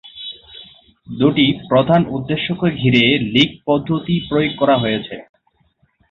দু’টি 1.07 1.45
প্রধান 1.69 2.01
উদ্দেশ্যকে 2.09 2.67
ঘিরে 2.75 3.03
লীগ 3.33 3.49
পদ্ধতি 3.65 4.15
প্রয়োগ 4.29 4.51
করা 4.59 4.75
হয়েছে। 4.77 5.15